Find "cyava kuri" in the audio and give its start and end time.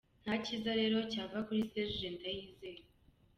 1.11-1.61